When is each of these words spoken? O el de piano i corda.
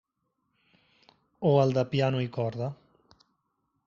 O 1.51 1.51
el 1.65 1.75
de 1.75 1.83
piano 1.91 2.23
i 2.29 2.31
corda. 2.39 2.71